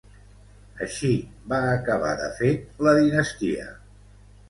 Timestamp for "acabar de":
1.75-2.33